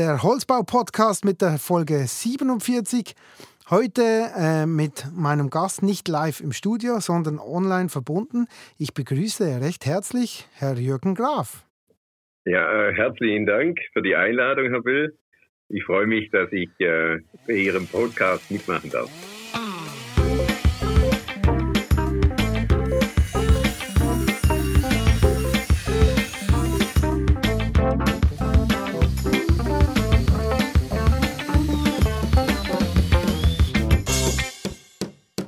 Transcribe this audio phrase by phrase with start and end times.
[0.00, 3.14] der Holzbau-Podcast mit der Folge 47.
[3.68, 4.00] Heute
[4.34, 8.46] äh, mit meinem Gast nicht live im Studio, sondern online verbunden.
[8.78, 11.66] Ich begrüße recht herzlich Herr Jürgen Graf.
[12.46, 15.18] Ja, äh, herzlichen Dank für die Einladung, Herr Bill.
[15.68, 19.10] Ich freue mich, dass ich äh, bei Ihrem Podcast mitmachen darf.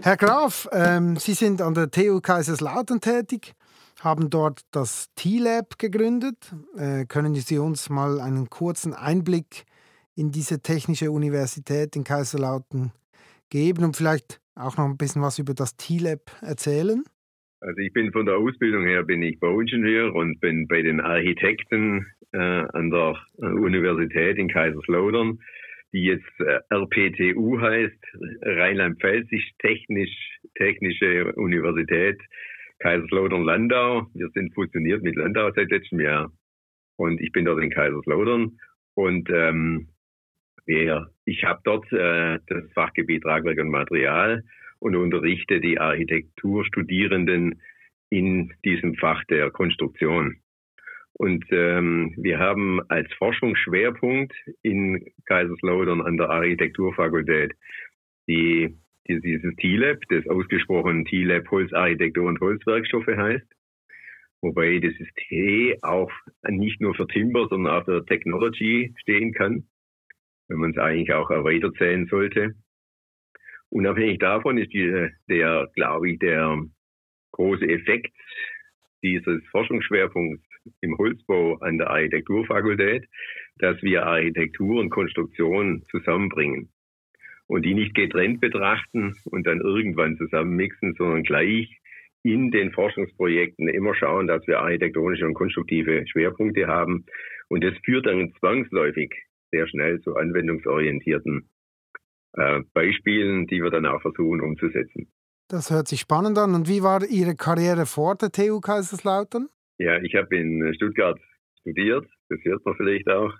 [0.05, 3.53] Herr Graf, ähm, Sie sind an der TU Kaiserslautern tätig,
[4.03, 6.53] haben dort das T-Lab gegründet.
[6.77, 9.63] Äh, können Sie uns mal einen kurzen Einblick
[10.17, 12.91] in diese Technische Universität in Kaiserslautern
[13.49, 17.05] geben und vielleicht auch noch ein bisschen was über das T-Lab erzählen?
[17.61, 22.09] Also ich bin von der Ausbildung her bin ich Bauingenieur und bin bei den Architekten
[22.33, 25.39] äh, an der Universität in Kaiserslautern
[25.93, 28.05] die jetzt äh, RPTU heißt,
[28.43, 32.21] Rheinland-Pfälzisch Technisch, Technische Universität
[32.83, 34.09] Kaiserslautern-Landau.
[34.15, 36.33] Wir sind fusioniert mit Landau seit letztem Jahr.
[36.97, 38.59] Und ich bin dort in Kaiserslautern.
[38.95, 39.89] Und ähm,
[40.67, 44.43] wir, ich habe dort äh, das Fachgebiet Tragwerk und Material
[44.81, 47.63] und unterrichte die Architekturstudierenden
[48.11, 50.42] in diesem Fach der Konstruktion.
[51.15, 54.33] Und ähm, wir haben als Forschungsschwerpunkt
[54.63, 57.53] in Kaiserslautern an der Architekturfakultät
[58.29, 63.47] die, die dieses T-Lab, das ausgesprochen T-Lab Holzarchitektur und Holzwerkstoffe heißt.
[64.41, 66.11] Wobei dieses T auch
[66.49, 69.69] nicht nur für Timber, sondern auch für Technology stehen kann,
[70.49, 72.55] wenn man es eigentlich auch erweitert sehen sollte.
[73.69, 76.61] Unabhängig davon ist die, der, glaube ich, der
[77.33, 78.15] große Effekt
[79.03, 80.45] dieses Forschungsschwerpunkts
[80.81, 83.07] im Holzbau an der Architekturfakultät,
[83.59, 86.71] dass wir Architektur und Konstruktion zusammenbringen
[87.47, 91.69] und die nicht getrennt betrachten und dann irgendwann zusammenmixen, sondern gleich
[92.23, 97.05] in den Forschungsprojekten immer schauen, dass wir architektonische und konstruktive Schwerpunkte haben.
[97.49, 99.13] Und das führt dann zwangsläufig
[99.51, 101.49] sehr schnell zu anwendungsorientierten
[102.35, 105.09] äh, Beispielen, die wir dann auch versuchen umzusetzen.
[105.49, 106.55] Das hört sich spannend an.
[106.55, 109.49] Und wie war Ihre Karriere vor der TU Kaiserslautern?
[109.83, 111.21] Ja, ich habe in Stuttgart
[111.61, 113.35] studiert, das hört man vielleicht auch.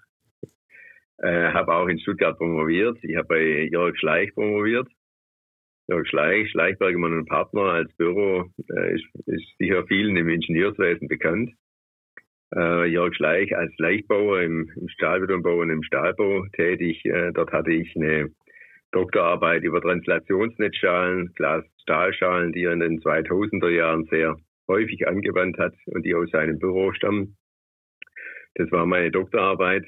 [1.19, 2.99] Äh, habe auch in Stuttgart promoviert.
[3.03, 4.89] Ich habe bei Jörg Schleich promoviert.
[5.87, 11.53] Jörg Schleich, Schleichbergemann und Partner als Büro äh, ist, ist, sicher vielen im Ingenieurswesen bekannt.
[12.57, 17.05] Äh, Jörg Schleich als Leichtbauer im, im Stahlbetonbau und im Stahlbau tätig.
[17.05, 18.33] Äh, dort hatte ich eine
[18.91, 24.37] Doktorarbeit über Translationsnetzschalen, Glas-Stahlschalen, die in den 2000er Jahren sehr
[24.73, 27.37] häufig angewandt hat und die aus seinem Büro stammen.
[28.55, 29.85] Das war meine Doktorarbeit.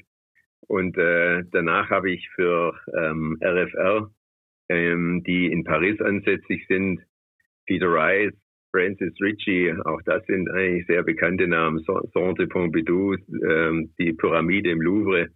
[0.67, 4.11] Und äh, danach habe ich für ähm, RFR,
[4.69, 7.01] ähm, die in Paris ansässig sind,
[7.67, 8.33] Peter Rice,
[8.71, 13.15] Francis Ritchie, auch das sind eigentlich sehr bekannte Namen, Centre Pompidou,
[13.47, 15.27] ähm, die Pyramide im Louvre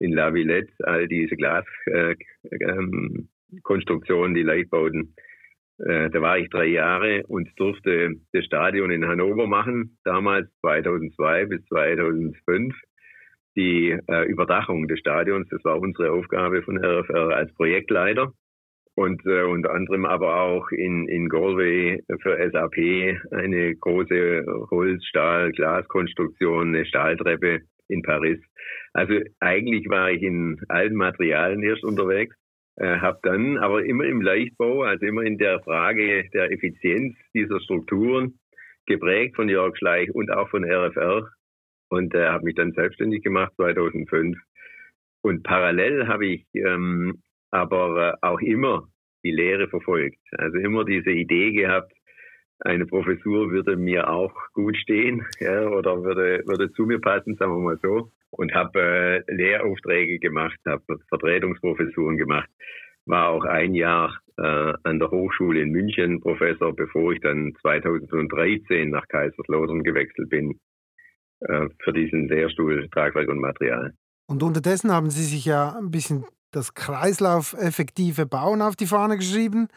[0.00, 5.22] in La Villette, all diese Glaskonstruktionen, äh, ähm, die Leichtbauten äh,
[5.84, 11.64] da war ich drei Jahre und durfte das Stadion in Hannover machen, damals 2002 bis
[11.66, 12.74] 2005.
[13.56, 18.32] Die äh, Überdachung des Stadions, das war unsere Aufgabe von RFR als Projektleiter.
[18.94, 25.52] Und äh, unter anderem aber auch in, in Galway für SAP eine große Holz-, Stahl-,
[25.52, 28.38] Glaskonstruktion, eine Stahltreppe in Paris.
[28.92, 32.36] Also eigentlich war ich in allen Materialien erst unterwegs
[32.76, 37.60] äh, habe dann aber immer im Leichtbau, also immer in der Frage der Effizienz dieser
[37.60, 38.38] Strukturen,
[38.86, 41.28] geprägt von Jörg Schleich und auch von RFR
[41.88, 44.36] und äh, habe mich dann selbstständig gemacht 2005.
[45.22, 48.88] Und parallel habe ich ähm, aber äh, auch immer
[49.24, 50.18] die Lehre verfolgt.
[50.32, 51.92] Also immer diese Idee gehabt,
[52.60, 57.52] eine Professur würde mir auch gut stehen ja, oder würde, würde zu mir passen, sagen
[57.52, 62.48] wir mal so und habe äh, Lehraufträge gemacht, habe Vertretungsprofessuren gemacht,
[63.04, 68.90] war auch ein Jahr äh, an der Hochschule in München Professor, bevor ich dann 2013
[68.90, 70.58] nach Kaiserslautern gewechselt bin
[71.40, 73.92] äh, für diesen Lehrstuhl Tragwerk und Material.
[74.26, 79.68] Und unterdessen haben Sie sich ja ein bisschen das kreislaufeffektive Bauen auf die Fahne geschrieben.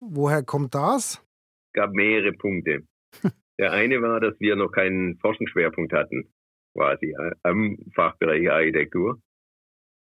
[0.00, 1.22] Woher kommt das?
[1.68, 2.80] Es gab mehrere Punkte.
[3.58, 6.28] Der eine war, dass wir noch keinen Forschungsschwerpunkt hatten
[6.76, 9.18] quasi am Fachbereich Architektur.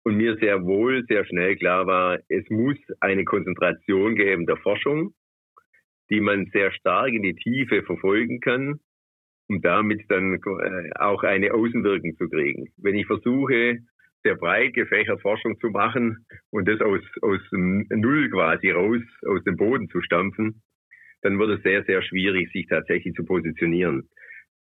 [0.03, 5.13] Und mir sehr wohl, sehr schnell klar war, es muss eine Konzentration geben der Forschung,
[6.09, 8.81] die man sehr stark in die Tiefe verfolgen kann,
[9.49, 12.73] um damit dann äh, auch eine Außenwirkung zu kriegen.
[12.79, 13.79] Wenn ich versuche,
[14.23, 19.57] sehr breit gefächert Forschung zu machen und das aus, aus Null quasi raus, aus dem
[19.57, 20.63] Boden zu stampfen,
[21.23, 24.09] dann wird es sehr, sehr schwierig, sich tatsächlich zu positionieren.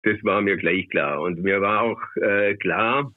[0.04, 1.22] Das war mir gleich klar.
[1.22, 3.12] Und mir war auch äh, klar,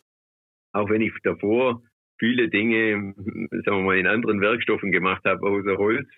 [0.72, 1.82] auch wenn ich davor
[2.18, 6.08] viele Dinge, sagen wir mal, in anderen Werkstoffen gemacht habe, außer Holz,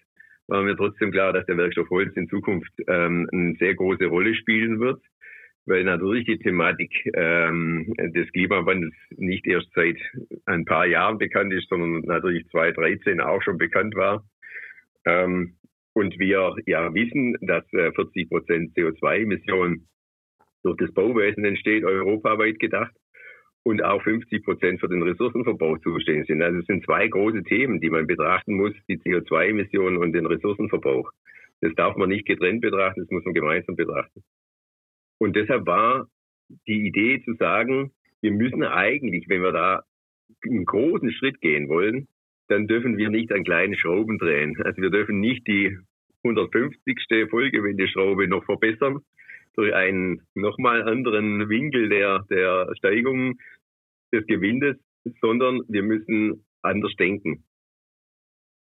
[0.47, 4.35] war mir trotzdem klar, dass der Werkstoff Holz in Zukunft ähm, eine sehr große Rolle
[4.35, 5.01] spielen wird
[5.67, 9.97] weil natürlich die Thematik ähm, des Klimawandels nicht erst seit
[10.47, 14.25] ein paar Jahren bekannt ist, sondern natürlich 2013 auch schon bekannt war.
[15.07, 15.57] Ähm,
[15.95, 19.89] und wir ja wissen, dass äh, 40 Prozent CO2-Emissionen
[20.65, 22.95] durch das Bauwesen entsteht, europaweit gedacht,
[23.63, 26.43] und auch 50 Prozent für den Ressourcenverbrauch zuständig sind.
[26.43, 31.11] Also es sind zwei große Themen, die man betrachten muss, die CO2-Emissionen und den Ressourcenverbrauch.
[31.61, 34.23] Das darf man nicht getrennt betrachten, das muss man gemeinsam betrachten.
[35.19, 36.09] Und deshalb war
[36.67, 39.83] die Idee zu sagen, wir müssen eigentlich, wenn wir da
[40.45, 42.07] einen großen Schritt gehen wollen,
[42.49, 44.61] dann dürfen wir nicht an kleinen Schrauben drehen.
[44.63, 45.79] Also wir dürfen nicht die
[46.23, 47.31] 150.
[47.31, 49.01] Vollgewindeschraube noch verbessern
[49.55, 53.39] durch einen nochmal anderen Winkel der, der Steigung
[54.13, 54.77] des Gewindes,
[55.21, 57.45] sondern wir müssen anders denken.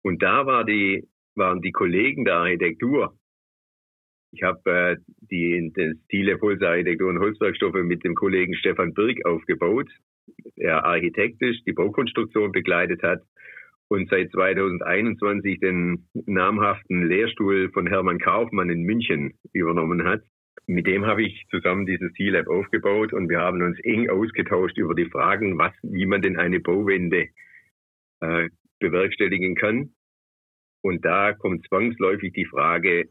[0.02, 3.16] Und da war die, waren die Kollegen der Architektur
[4.34, 4.96] ich habe äh,
[5.30, 9.88] die, das Stile Pulsarchitektur und Holzwerkstoffe mit dem Kollegen Stefan Birk aufgebaut,
[10.56, 13.22] der architektisch die Baukonstruktion begleitet hat
[13.88, 20.22] und seit 2021 den namhaften Lehrstuhl von Hermann Kaufmann in München übernommen hat.
[20.66, 24.94] Mit dem habe ich zusammen dieses T-Lab aufgebaut und wir haben uns eng ausgetauscht über
[24.94, 27.28] die Fragen, was, wie man denn eine Bauwende
[28.20, 28.48] äh,
[28.80, 29.90] bewerkstelligen kann.
[30.82, 33.08] Und da kommt zwangsläufig die Frage,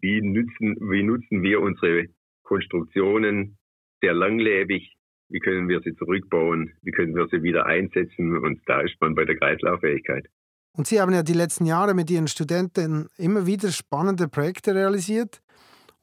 [0.00, 2.06] wie nutzen, wie nutzen wir unsere
[2.42, 3.58] Konstruktionen
[4.00, 4.96] sehr langlebig,
[5.28, 9.14] wie können wir sie zurückbauen, wie können wir sie wieder einsetzen und da ist man
[9.14, 10.26] bei der Kreislauffähigkeit.
[10.72, 15.40] Und Sie haben ja die letzten Jahre mit Ihren Studenten immer wieder spannende Projekte realisiert.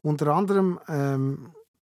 [0.05, 1.51] Unter anderem ähm,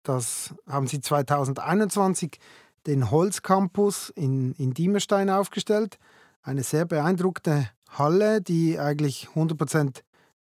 [0.03, 2.39] das haben Sie 2021
[2.85, 5.99] den Holzcampus in, in Diemerstein aufgestellt.
[6.41, 10.03] Eine sehr beeindruckende Halle, die eigentlich 100%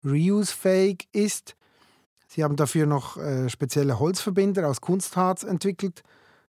[0.06, 1.58] reuse-fähig ist.
[2.28, 6.04] Sie haben dafür noch äh, spezielle Holzverbinder aus Kunstharz entwickelt.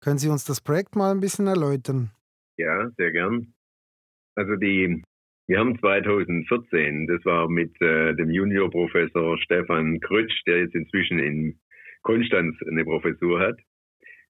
[0.00, 2.10] Können Sie uns das Projekt mal ein bisschen erläutern?
[2.58, 3.54] Ja, sehr gern.
[4.34, 5.02] Also die,
[5.50, 11.58] wir haben 2014, das war mit äh, dem Juniorprofessor Stefan Krütsch, der jetzt inzwischen in
[12.02, 13.58] Konstanz eine Professur hat.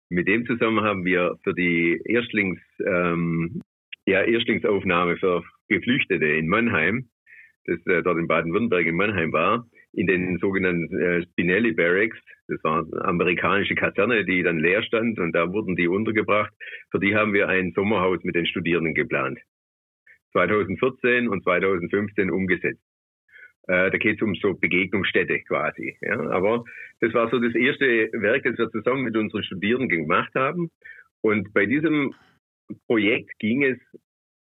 [0.09, 3.61] Mit dem zusammen haben wir für die Erstlings, ähm,
[4.07, 7.11] ja, Erstlingsaufnahme für Geflüchtete in Mannheim
[7.67, 12.19] das äh, dort in Baden-Württemberg in Mannheim war, in den sogenannten äh, Spinelli Barracks.
[12.49, 16.53] Das war eine amerikanische Kaserne, die dann leer stand und da wurden die untergebracht.
[16.91, 19.39] Für die haben wir ein Sommerhaus mit den Studierenden geplant.
[20.33, 22.83] 2014 und 2015 umgesetzt.
[23.69, 25.97] Äh, da geht es um so Begegnungsstätte quasi.
[26.01, 26.19] Ja.
[26.31, 26.65] Aber
[27.01, 30.71] das war so das erste Werk, das wir zusammen mit unseren Studierenden gemacht haben.
[31.21, 32.15] Und bei diesem
[32.87, 33.79] Projekt ging es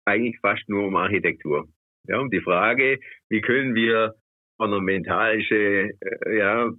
[0.04, 1.68] eigentlich fast nur um Architektur.
[2.08, 2.98] Ja, um die Frage,
[3.28, 4.14] wie können wir
[4.58, 6.70] ornamentalische äh, ja,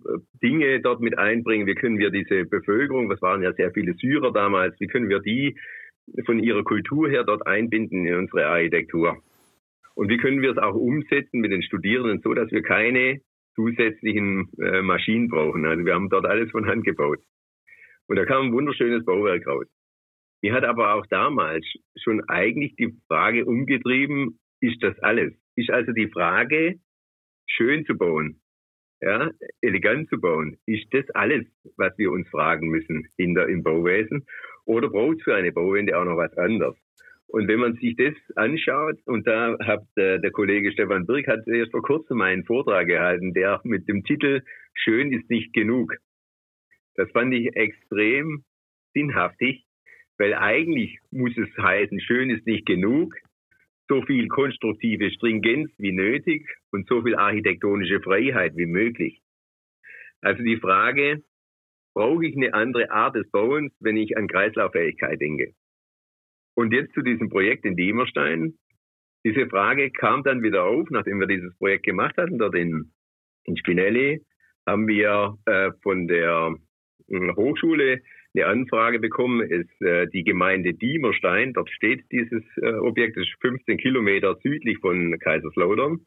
[0.42, 4.31] Dinge dort mit einbringen, wie können wir diese Bevölkerung, was waren ja sehr viele Syrer
[4.31, 5.57] damals, wie können wir die
[6.25, 9.21] von ihrer Kultur her dort einbinden in unsere Architektur?
[9.95, 13.21] Und wie können wir es auch umsetzen mit den Studierenden so, dass wir keine
[13.56, 15.66] zusätzlichen äh, Maschinen brauchen?
[15.66, 17.19] Also wir haben dort alles von Hand gebaut.
[18.07, 19.68] Und da kam ein wunderschönes Bauwerk raus.
[20.44, 21.66] Die hat aber auch damals
[22.02, 25.33] schon eigentlich die Frage umgetrieben, ist das alles.
[25.56, 26.76] Ist also die Frage,
[27.47, 28.42] schön zu bauen,
[29.02, 31.45] ja, elegant zu bauen, ist das alles,
[31.78, 34.26] was wir uns fragen müssen in der, im Bauwesen?
[34.65, 36.75] Oder braucht es für eine Bauwende auch noch was anderes?
[37.27, 41.47] Und wenn man sich das anschaut, und da hat äh, der Kollege Stefan Birk hat
[41.47, 44.41] erst vor kurzem einen Vortrag gehalten, der mit dem Titel
[44.73, 45.95] Schön ist nicht genug.
[46.95, 48.44] Das fand ich extrem
[48.94, 49.63] sinnhaftig,
[50.18, 53.15] weil eigentlich muss es heißen, schön ist nicht genug,
[53.87, 59.21] so viel konstruktive Stringenz wie nötig und so viel architektonische Freiheit wie möglich.
[60.21, 61.23] Also die Frage,
[61.94, 65.54] brauche ich eine andere Art des Bauens, wenn ich an Kreislauffähigkeit denke?
[66.56, 68.54] Und jetzt zu diesem Projekt in Diemerstein.
[69.24, 72.92] Diese Frage kam dann wieder auf, nachdem wir dieses Projekt gemacht hatten, dort in,
[73.45, 74.21] in Spinelli,
[74.68, 76.56] haben wir äh, von der
[77.07, 78.02] äh, Hochschule
[78.33, 81.54] eine Anfrage bekommen, ist äh, die Gemeinde Diemerstein.
[81.54, 86.06] Dort steht dieses äh, Objekt, ist 15 Kilometer südlich von Kaiserslautern.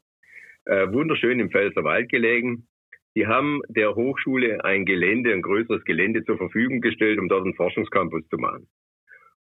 [0.64, 2.66] Äh, wunderschön im Pfälzerwald gelegen.
[3.16, 7.54] Die haben der Hochschule ein Gelände, ein größeres Gelände zur Verfügung gestellt, um dort einen
[7.54, 8.66] Forschungscampus zu machen.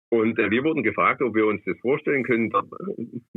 [0.10, 2.64] Und äh, wir wurden gefragt, ob wir uns das vorstellen können, da,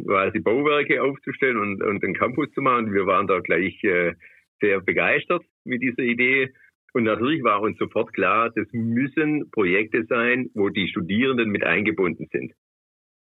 [0.04, 2.92] quasi Bauwerke aufzustellen und, und einen Campus zu machen.
[2.92, 4.14] Wir waren da gleich äh,
[4.60, 6.52] sehr begeistert mit dieser Idee.
[6.92, 12.28] Und natürlich war uns sofort klar, das müssen Projekte sein, wo die Studierenden mit eingebunden
[12.30, 12.52] sind.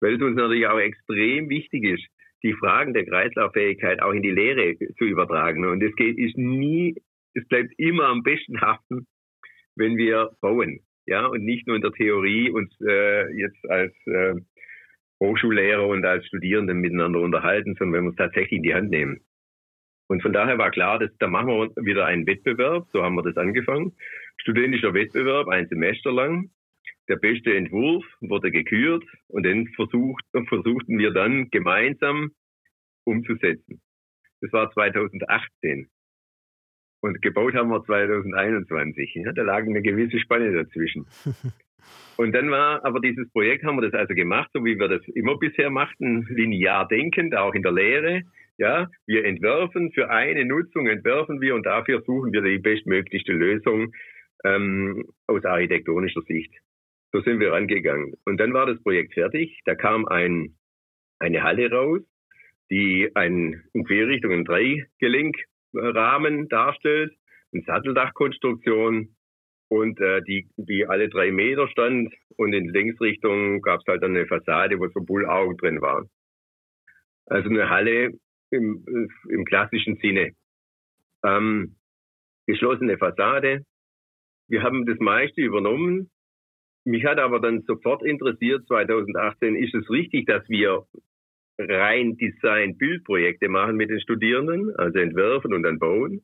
[0.02, 2.08] Weil es uns natürlich auch extrem wichtig ist,
[2.44, 5.66] die Fragen der Kreislauffähigkeit auch in die Lehre zu übertragen.
[5.66, 6.96] Und es geht, ist nie,
[7.34, 9.08] es bleibt immer am besten haften,
[9.76, 10.80] wenn wir bauen.
[11.08, 14.36] Ja, und nicht nur in der Theorie uns äh, jetzt als äh,
[15.22, 19.22] Hochschullehrer und als Studierenden miteinander unterhalten, sondern wenn wir es tatsächlich in die Hand nehmen.
[20.08, 23.24] Und von daher war klar, dass, da machen wir wieder einen Wettbewerb, so haben wir
[23.24, 23.94] das angefangen.
[24.38, 26.52] Studentischer Wettbewerb, ein Semester lang.
[27.08, 32.32] Der beste Entwurf wurde gekürt und den versucht, versuchten wir dann gemeinsam
[33.04, 33.82] umzusetzen.
[34.42, 35.90] Das war 2018.
[37.02, 39.14] Und gebaut haben wir 2021.
[39.16, 41.06] Ja, da lag eine gewisse Spanne dazwischen.
[42.18, 45.08] Und dann war aber dieses Projekt, haben wir das also gemacht, so wie wir das
[45.10, 48.24] immer bisher machten, linear denkend, auch in der Lehre.
[48.58, 53.94] Ja, wir entwerfen für eine Nutzung, entwerfen wir und dafür suchen wir die bestmöglichste Lösung
[54.46, 56.54] ähm, aus architektonischer Sicht.
[57.16, 58.14] So sind wir rangegangen.
[58.26, 59.58] Und dann war das Projekt fertig.
[59.64, 60.58] Da kam ein,
[61.18, 62.02] eine Halle raus,
[62.70, 67.14] die ein, in Querrichtung einen Dreigelenkrahmen darstellt,
[67.54, 69.16] eine Satteldachkonstruktion
[69.70, 74.14] und äh, die, die alle drei Meter stand und in Längsrichtung gab es halt dann
[74.14, 76.10] eine Fassade, wo so Bullaugen drin waren.
[77.28, 78.12] Also eine Halle
[78.50, 78.84] im,
[79.30, 80.34] im klassischen Sinne.
[81.24, 81.78] Ähm,
[82.46, 83.64] geschlossene Fassade.
[84.50, 86.12] Wir haben das meiste übernommen.
[86.86, 90.86] Mich hat aber dann sofort interessiert, 2018, ist es richtig, dass wir
[91.58, 96.22] rein Design-Bildprojekte machen mit den Studierenden, also entwerfen und dann bauen,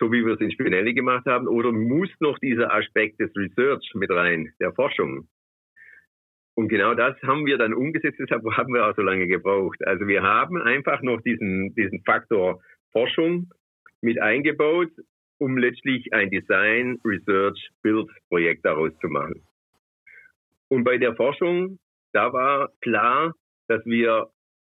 [0.00, 3.92] so wie wir es in Spinelli gemacht haben, oder muss noch dieser Aspekt des Research
[3.94, 5.28] mit rein, der Forschung?
[6.56, 9.78] Und genau das haben wir dann umgesetzt, deshalb haben wir auch so lange gebraucht.
[9.86, 12.60] Also wir haben einfach noch diesen, diesen Faktor
[12.90, 13.50] Forschung
[14.00, 14.90] mit eingebaut,
[15.38, 19.42] um letztlich ein Design, Research, Build Projekt daraus zu machen.
[20.68, 21.78] Und bei der Forschung,
[22.12, 23.34] da war klar,
[23.68, 24.30] dass wir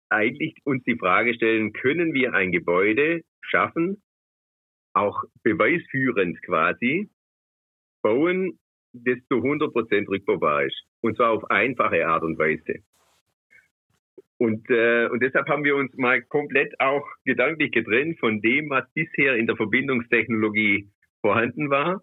[0.09, 4.01] eigentlich uns die Frage stellen, können wir ein Gebäude schaffen,
[4.93, 7.09] auch beweisführend quasi,
[8.01, 8.59] bauen,
[8.93, 10.81] das zu 100% rückbaubar ist.
[11.01, 12.81] Und zwar auf einfache Art und Weise.
[14.37, 18.85] Und, äh, und deshalb haben wir uns mal komplett auch gedanklich getrennt von dem, was
[18.93, 20.89] bisher in der Verbindungstechnologie
[21.21, 22.01] vorhanden war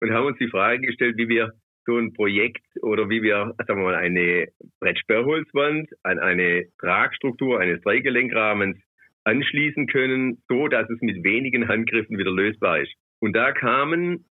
[0.00, 1.52] und haben uns die Frage gestellt, wie wir
[1.84, 4.48] so ein Projekt oder wie wir, sagen wir mal, eine
[4.80, 8.78] Brettsperrholzwand an eine Tragstruktur eines Dreigelenkrahmens
[9.24, 12.92] anschließen können, so dass es mit wenigen Handgriffen wieder lösbar ist.
[13.20, 14.24] Und da kamen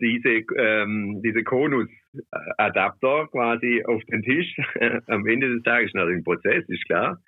[0.00, 4.56] diese, ähm, diese Konus-Adapter quasi auf den Tisch.
[5.06, 7.20] Am Ende des Tages natürlich ein Prozess, ist klar.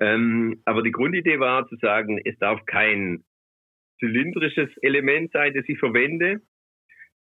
[0.00, 3.24] Ähm, aber die Grundidee war zu sagen, es darf kein
[4.00, 6.40] zylindrisches Element sein, das ich verwende,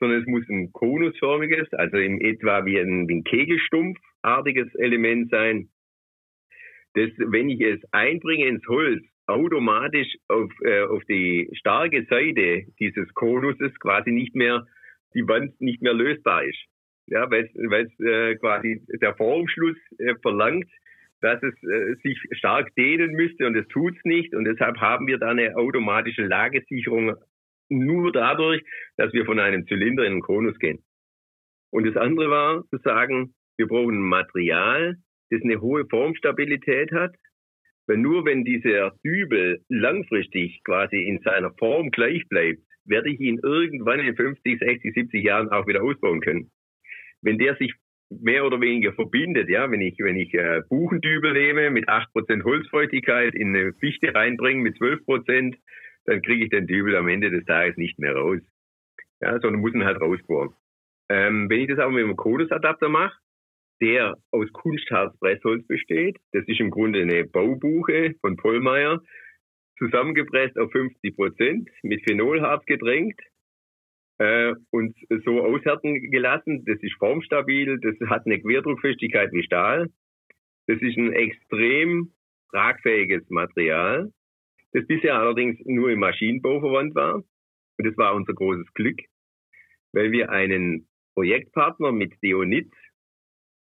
[0.01, 5.69] sondern es muss ein konusförmiges, also in etwa wie ein, wie ein Kegelstumpfartiges Element sein,
[6.95, 13.15] das, wenn ich es einbringe ins Holz, automatisch auf, äh, auf die starke Seite dieses
[13.15, 14.67] Konuses quasi nicht mehr,
[15.15, 16.59] die Wand nicht mehr lösbar ist.
[17.07, 20.69] Ja, weil es äh, quasi der Formschluss äh, verlangt,
[21.21, 24.35] dass es äh, sich stark dehnen müsste und es tut es nicht.
[24.35, 27.15] Und deshalb haben wir da eine automatische Lagesicherung
[27.71, 28.63] nur dadurch,
[28.97, 30.83] dass wir von einem Zylinder in einen Konus gehen.
[31.73, 34.97] Und das andere war zu sagen, wir brauchen ein Material,
[35.31, 37.15] das eine hohe Formstabilität hat,
[37.87, 43.39] weil nur wenn dieser Dübel langfristig quasi in seiner Form gleich bleibt, werde ich ihn
[43.43, 46.51] irgendwann in 50, 60, 70 Jahren auch wieder ausbauen können.
[47.23, 47.75] Wenn der sich
[48.11, 53.35] mehr oder weniger verbindet, ja, wenn ich, wenn ich äh, Buchendübel nehme mit 8% Holzfeuchtigkeit
[53.35, 55.55] in eine Fichte reinbringe mit 12%,
[56.07, 58.41] dann kriege ich den Dübel am Ende des Tages nicht mehr raus.
[59.21, 60.55] Ja, sondern muss ihn halt rausbohren.
[61.11, 63.19] Ähm, wenn ich das aber mit einem Konusadapter mache,
[63.81, 66.19] der aus Kunstharzpressholz besteht.
[66.33, 69.03] Das ist im Grunde eine Baubuche von Pollmeier,
[69.79, 73.19] zusammengepresst auf 50 Prozent, mit Phenolharz gedrängt
[74.19, 76.65] äh, und so aushärten gelassen.
[76.67, 79.89] Das ist formstabil, das hat eine Querdruckfestigkeit wie Stahl.
[80.67, 82.13] Das ist ein extrem
[82.51, 84.13] tragfähiges Material,
[84.73, 87.17] das bisher allerdings nur im Maschinenbau verwandt war.
[87.17, 88.99] Und das war unser großes Glück,
[89.93, 92.71] weil wir einen Projektpartner mit Deonit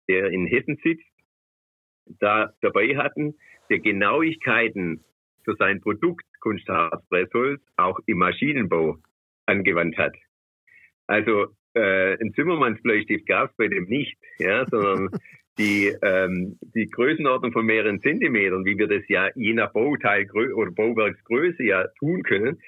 [0.08, 1.06] der in Hessen sitzt,
[2.20, 3.36] da dabei hatten,
[3.70, 5.04] der Genauigkeiten
[5.44, 8.98] für sein Produkt Kunstharzpressholz auch im Maschinenbau
[9.46, 10.16] angewandt hat.
[11.08, 15.10] Also äh, ein Zimmermannsbleistift gab es bei dem nicht, ja, sondern
[15.58, 20.72] die, ähm, die Größenordnung von mehreren Zentimetern, wie wir das ja je nach Bauteil oder
[20.72, 22.60] Bauwerksgröße ja tun können,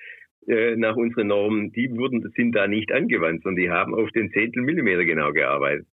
[0.47, 4.31] äh, nach unseren Normen, die wurden, sind da nicht angewandt, sondern die haben auf den
[4.31, 5.85] Zehntel Millimeter genau gearbeitet.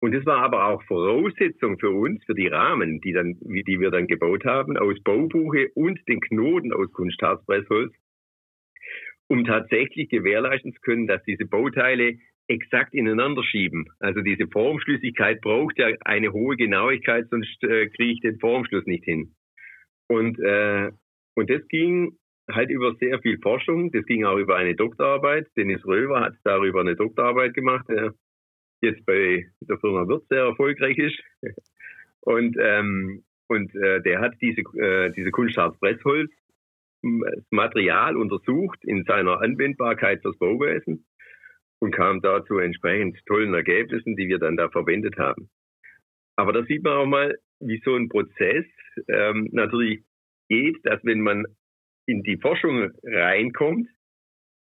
[0.00, 3.90] Und das war aber auch Voraussetzung für uns, für die Rahmen, die, dann, die wir
[3.90, 7.92] dann gebaut haben, aus Baubuche und den Knoten aus Kunstharzpressholz,
[9.28, 13.86] um tatsächlich gewährleisten zu können, dass diese Bauteile exakt ineinander schieben.
[14.00, 19.04] Also diese Formschlüssigkeit braucht ja eine hohe Genauigkeit, sonst äh, kriege ich den Formschluss nicht
[19.04, 19.34] hin.
[20.08, 20.90] Und, äh,
[21.34, 22.18] und das ging
[22.50, 23.90] halt über sehr viel Forschung.
[23.92, 25.48] Das ging auch über eine Doktorarbeit.
[25.56, 28.12] Dennis Röver hat darüber eine Doktorarbeit gemacht, der
[28.82, 31.18] jetzt bei der Firma Wirth sehr erfolgreich ist.
[32.20, 36.30] Und, ähm, und äh, der hat diese, äh, diese Kunstharz-Pressholz
[37.50, 41.04] Material untersucht in seiner Anwendbarkeit fürs Bauwesen
[41.84, 45.50] und kam da zu entsprechend tollen Ergebnissen, die wir dann da verwendet haben.
[46.34, 48.64] Aber da sieht man auch mal, wie so ein Prozess
[49.06, 50.02] ähm, natürlich
[50.48, 51.44] geht, dass wenn man
[52.06, 53.86] in die Forschung reinkommt,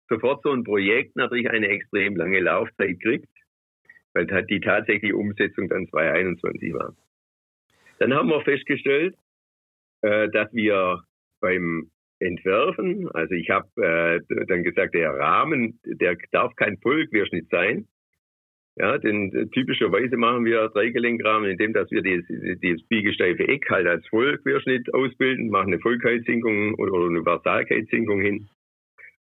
[0.09, 3.29] sofort so ein Projekt natürlich eine extrem lange Laufzeit kriegt,
[4.15, 6.95] weil die tatsächliche Umsetzung dann 2021 war.
[7.99, 9.17] Dann haben wir festgestellt,
[10.03, 11.03] äh, dass wir
[11.41, 17.87] beim Entwerfen, also ich habe äh, dann gesagt, der Rahmen, der darf kein Vollquerschnitt sein,
[18.81, 24.07] ja, denn äh, typischerweise machen wir Dreigelenkrahmen, indem dass wir das, biegesteife Eck halt als
[24.07, 28.49] Vollquerschnitt ausbilden, machen eine Vollkeitszinkung oder eine Versalkeitszinkung hin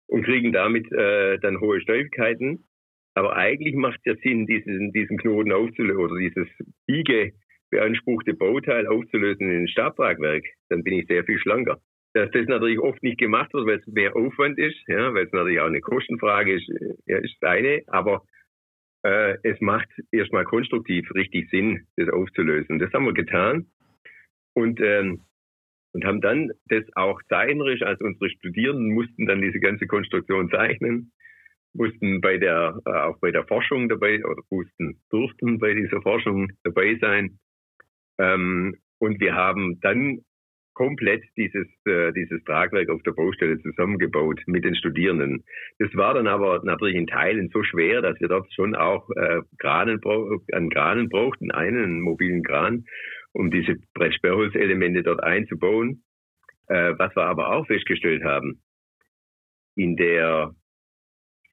[0.06, 2.66] und kriegen damit äh, dann hohe Steifigkeiten.
[3.14, 6.46] Aber eigentlich macht es ja Sinn, diesen, diesen Knoten aufzulösen oder dieses
[6.86, 10.44] biegebeanspruchte Bauteil aufzulösen in ein Stabtragwerk.
[10.68, 11.80] Dann bin ich sehr viel schlanker.
[12.14, 15.32] Dass das natürlich oft nicht gemacht wird, weil es mehr Aufwand ist, ja, weil es
[15.32, 16.68] natürlich auch eine Kostenfrage ist,
[17.06, 17.82] ja, ist eine.
[17.86, 18.22] Aber
[19.02, 22.78] äh, es macht erstmal konstruktiv richtig Sinn, das aufzulösen.
[22.78, 23.66] Das haben wir getan
[24.54, 25.20] und, ähm,
[25.92, 31.12] und haben dann das auch zeichnerisch, also unsere Studierenden mussten dann diese ganze Konstruktion zeichnen,
[31.74, 36.50] mussten bei der, äh, auch bei der Forschung dabei oder mussten, durften bei dieser Forschung
[36.64, 37.38] dabei sein.
[38.18, 40.22] Ähm, und wir haben dann
[40.78, 45.42] komplett dieses, äh, dieses Tragwerk auf der Baustelle zusammengebaut mit den Studierenden.
[45.80, 49.40] Das war dann aber natürlich in Teilen so schwer, dass wir dort schon auch äh,
[49.58, 50.00] Kranen,
[50.52, 52.84] an Kranen brauchten, einen mobilen Kran,
[53.32, 56.04] um diese Brettsperrholzelemente dort einzubauen.
[56.68, 58.62] Äh, was wir aber auch festgestellt haben,
[59.74, 60.54] in der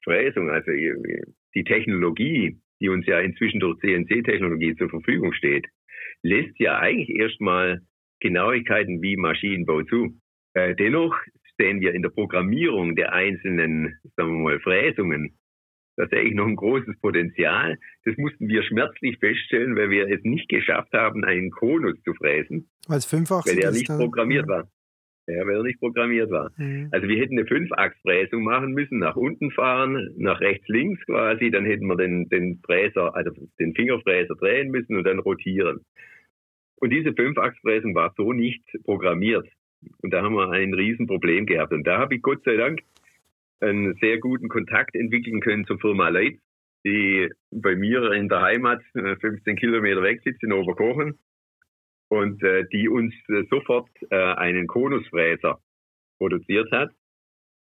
[0.04, 5.66] Fräsung, also die Technologie, die uns ja inzwischen durch CNC-Technologie zur Verfügung steht,
[6.22, 7.80] lässt ja eigentlich erstmal
[8.20, 10.18] Genauigkeiten wie Maschinenbau zu.
[10.54, 11.16] Äh, dennoch
[11.58, 15.36] sehen wir in der Programmierung der einzelnen, sagen wir mal, Fräsungen,
[15.96, 17.78] da sehe ich noch ein großes Potenzial.
[18.04, 22.68] Das mussten wir schmerzlich feststellen, weil wir es nicht geschafft haben, einen Konus zu fräsen.
[22.86, 24.68] Als Fünfachs Weil er nicht programmiert war.
[25.26, 26.52] Ja, weil er nicht programmiert war.
[26.56, 26.88] Mhm.
[26.92, 31.64] Also wir hätten eine Fünfachsfräsung machen müssen, nach unten fahren, nach rechts, links quasi, dann
[31.64, 35.80] hätten wir den, den Fräser, also den Fingerfräser drehen müssen und dann rotieren.
[36.76, 39.48] Und diese Fünfachsfräsung war so nicht programmiert.
[40.02, 41.72] Und da haben wir ein Riesenproblem gehabt.
[41.72, 42.80] Und da habe ich Gott sei Dank
[43.60, 46.38] einen sehr guten Kontakt entwickeln können zur Firma Leitz,
[46.84, 51.18] die bei mir in der Heimat 15 äh, Kilometer weg sitzt in Oberkochen
[52.08, 55.58] und äh, die uns äh, sofort äh, einen Konusfräser
[56.18, 56.90] produziert hat,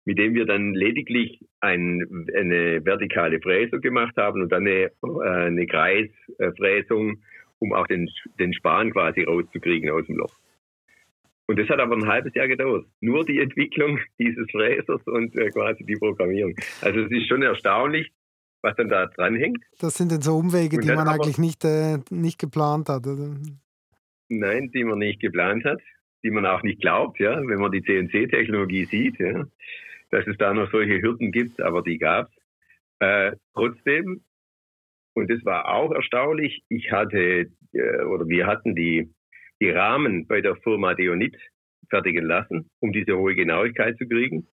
[0.05, 5.29] mit dem wir dann lediglich ein, eine vertikale Fräsung gemacht haben und dann eine, äh,
[5.29, 7.23] eine Kreisfräsung
[7.59, 10.35] um auch den, den Span quasi rauszukriegen aus dem Loch.
[11.47, 12.87] Und das hat aber ein halbes Jahr gedauert.
[13.01, 16.55] Nur die Entwicklung dieses Fräsers und äh, quasi die Programmierung.
[16.81, 18.13] Also es ist schon erstaunlich,
[18.63, 19.63] was dann da dranhängt.
[19.79, 23.37] Das sind dann so Umwege, die man eigentlich nicht, äh, nicht geplant hat, oder?
[24.29, 25.81] Nein, die man nicht geplant hat,
[26.23, 29.45] die man auch nicht glaubt, ja, wenn man die CNC-Technologie sieht, ja,
[30.11, 32.37] dass es da noch solche Hürden gibt, aber die gab es.
[33.01, 34.23] Äh, trotzdem
[35.15, 36.63] und das war auch erstaunlich.
[36.69, 39.11] Ich hatte, äh, oder wir hatten die,
[39.61, 41.37] die Rahmen bei der Firma Deonit
[41.89, 44.49] fertigen lassen, um diese hohe Genauigkeit zu kriegen.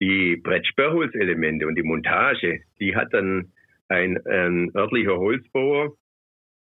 [0.00, 3.52] Die Brettsperrholzelemente und die Montage, die hat dann
[3.88, 5.96] ein, ein örtlicher Holzbauer,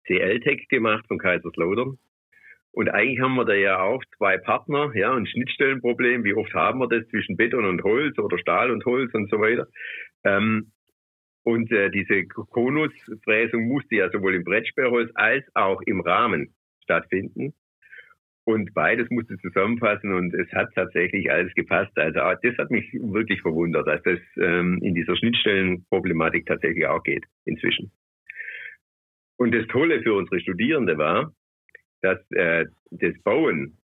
[0.06, 1.98] CL-Tech gemacht von Kaiserslautern.
[2.72, 6.22] Und eigentlich haben wir da ja auch zwei Partner, ja, ein Schnittstellenproblem.
[6.24, 9.40] Wie oft haben wir das zwischen Beton und Holz oder Stahl und Holz und so
[9.40, 9.66] weiter?
[10.24, 10.70] Ähm,
[11.48, 17.54] und äh, diese Konusfräsung musste ja sowohl im Brettsperrholz als auch im Rahmen stattfinden.
[18.44, 21.96] Und beides musste zusammenpassen und es hat tatsächlich alles gepasst.
[21.96, 27.02] Also ah, das hat mich wirklich verwundert, dass das ähm, in dieser Schnittstellenproblematik tatsächlich auch
[27.02, 27.92] geht inzwischen.
[29.38, 31.32] Und das Tolle für unsere Studierende war,
[32.02, 33.78] dass äh, das Bauen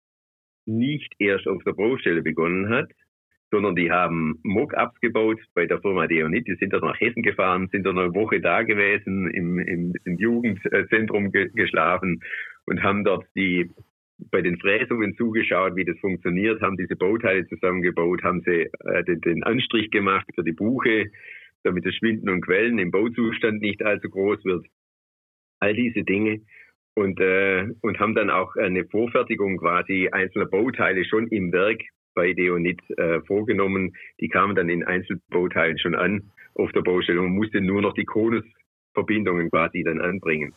[0.67, 2.91] nicht erst auf der Baustelle begonnen hat,
[3.55, 6.45] sondern die haben Mock-ups gebaut bei der Firma Deonit.
[6.45, 10.17] Die sind dann nach Hessen gefahren, sind dann eine Woche da gewesen, im, im, im
[10.17, 12.21] Jugendzentrum ge geschlafen
[12.65, 13.71] und haben dort die
[14.29, 19.21] bei den Fräsungen zugeschaut, wie das funktioniert, haben diese Bauteile zusammengebaut, haben sie äh, den,
[19.21, 21.11] den, Anstrich gemacht für die Buche,
[21.63, 24.65] damit das Schwinden und Quellen im Bauzustand nicht allzu groß wird.
[25.61, 26.41] All diese Dinge.
[26.93, 31.81] Und, äh, und haben dann auch eine Vorfertigung quasi einzelner Bauteile schon im Werk
[32.15, 33.95] bei Deonit äh, vorgenommen.
[34.19, 38.05] Die kamen dann in Einzelbauteilen schon an auf der Baustelle und musste nur noch die
[38.05, 40.53] Konusverbindungen quasi dann anbringen.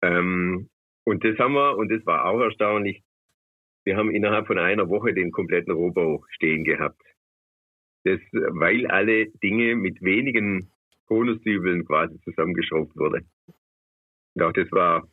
[0.00, 0.68] Ähm,
[1.04, 3.02] und das haben wir, und das war auch erstaunlich,
[3.84, 7.00] wir haben innerhalb von einer Woche den kompletten Rohbau stehen gehabt.
[8.04, 10.70] Das, weil alle Dinge mit wenigen
[11.06, 13.22] Konusdübeln quasi zusammengeschraubt wurde.
[14.34, 15.06] Und auch das war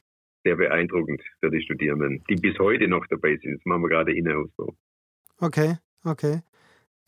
[0.43, 3.55] sehr beeindruckend für die Studierenden, die bis heute noch dabei sind.
[3.55, 4.75] Das machen wir gerade Innenausbau.
[5.39, 6.41] Okay, okay.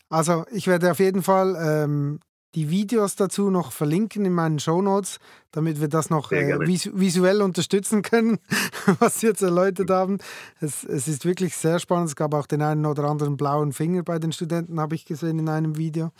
[0.08, 2.20] Also ich werde auf jeden Fall ähm,
[2.54, 5.18] die Videos dazu noch verlinken in meinen Show Notes,
[5.52, 8.38] damit wir das noch äh, vis visuell unterstützen können,
[8.98, 10.18] was Sie jetzt erläutert haben.
[10.60, 12.08] Es, es, ist wirklich sehr spannend.
[12.08, 15.38] Es gab auch den einen oder anderen blauen Finger bei den Studenten, habe ich gesehen
[15.38, 16.10] in einem Video.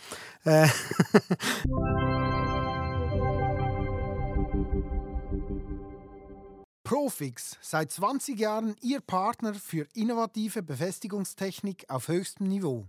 [0.43, 0.67] Äh
[6.93, 12.85] Profix, seit 20 Jahren Ihr Partner für innovative Befestigungstechnik auf höchstem Niveau.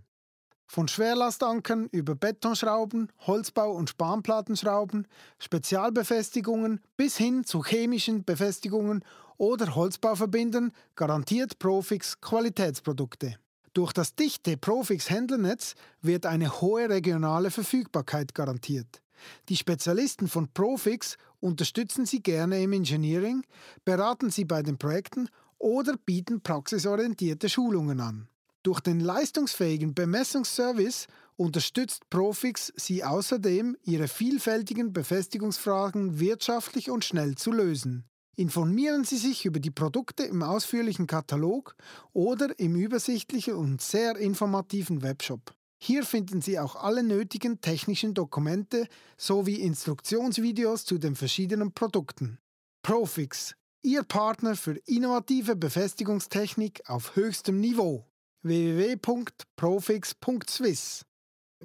[0.67, 5.07] Von Schwerlastankern über Betonschrauben, Holzbau- und Spanplattenschrauben,
[5.39, 9.03] Spezialbefestigungen bis hin zu chemischen Befestigungen
[9.37, 13.39] oder Holzbauverbindern garantiert Profix Qualitätsprodukte.
[13.73, 19.01] Durch das dichte Profix-Händlernetz wird eine hohe regionale Verfügbarkeit garantiert.
[19.49, 23.43] Die Spezialisten von Profix unterstützen Sie gerne im Engineering,
[23.83, 28.27] beraten Sie bei den Projekten oder bieten praxisorientierte Schulungen an.
[28.63, 37.51] Durch den leistungsfähigen Bemessungsservice unterstützt Profix Sie außerdem, Ihre vielfältigen Befestigungsfragen wirtschaftlich und schnell zu
[37.51, 38.05] lösen.
[38.35, 41.75] Informieren Sie sich über die Produkte im ausführlichen Katalog
[42.11, 45.53] oder im übersichtlichen und sehr informativen Webshop.
[45.77, 52.39] Hier finden Sie auch alle nötigen technischen Dokumente sowie Instruktionsvideos zu den verschiedenen Produkten.
[52.81, 58.05] Profix, Ihr Partner für innovative Befestigungstechnik auf höchstem Niveau
[58.41, 61.05] www.profix.swiss.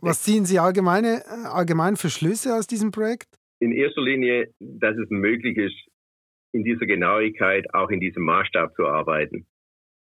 [0.01, 3.29] Was ziehen Sie allgemeine, allgemein für Schlüsse aus diesem Projekt?
[3.61, 5.77] In erster Linie, dass es möglich ist,
[6.53, 9.47] in dieser Genauigkeit auch in diesem Maßstab zu arbeiten.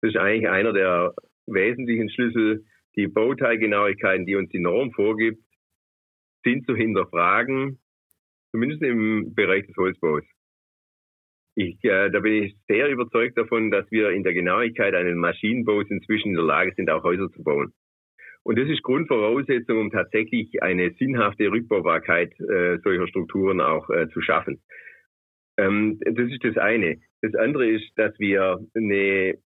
[0.01, 1.13] Das ist eigentlich einer der
[1.47, 2.65] wesentlichen Schlüssel.
[2.97, 5.43] Die Bauteilgenauigkeiten, die uns die Norm vorgibt,
[6.43, 7.79] sind zu hinterfragen,
[8.51, 10.23] zumindest im Bereich des Holzbaus.
[11.55, 15.85] Ich, äh, da bin ich sehr überzeugt davon, dass wir in der Genauigkeit eines Maschinenbaus
[15.89, 17.73] inzwischen in der Lage sind, auch Häuser zu bauen.
[18.43, 24.21] Und das ist Grundvoraussetzung, um tatsächlich eine sinnhafte Rückbaubarkeit äh, solcher Strukturen auch äh, zu
[24.21, 24.61] schaffen.
[25.57, 27.01] Ähm, das ist das eine.
[27.21, 29.39] Das andere ist, dass wir eine,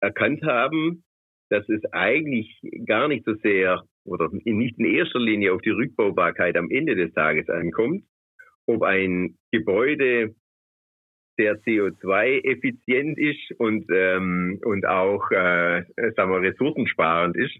[0.00, 1.02] erkannt haben,
[1.48, 6.56] dass es eigentlich gar nicht so sehr oder nicht in erster Linie auf die Rückbaubarkeit
[6.56, 8.04] am Ende des Tages ankommt,
[8.66, 10.34] ob ein Gebäude
[11.36, 15.84] sehr CO2-effizient ist und, ähm, und auch äh,
[16.16, 17.54] sagen wir, ressourcensparend ist,